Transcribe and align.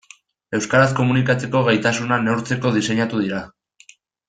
Euskaraz 0.59 0.87
komunikatzeko 0.99 1.61
gaitasuna 1.69 2.19
neurtzeko 2.23 2.73
diseinatu 2.79 3.23
dira. 3.27 3.45